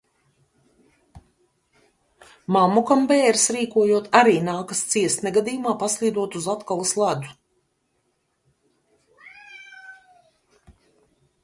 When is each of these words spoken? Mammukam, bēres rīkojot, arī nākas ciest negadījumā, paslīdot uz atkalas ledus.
Mammukam, 2.57 3.03
bēres 3.11 3.43
rīkojot, 3.57 4.09
arī 4.21 4.33
nākas 4.49 4.81
ciest 4.95 5.23
negadījumā, 5.29 5.75
paslīdot 5.85 6.39
uz 6.41 6.49
atkalas 6.57 6.97
ledus. 7.03 7.39